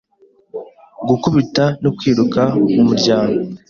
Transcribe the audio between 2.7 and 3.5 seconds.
mumuryango